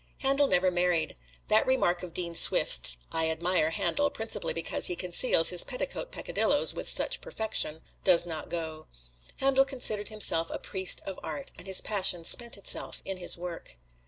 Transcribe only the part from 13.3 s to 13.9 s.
work.